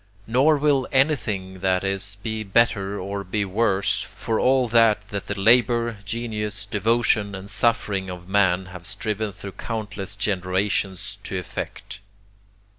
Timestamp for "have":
8.73-8.87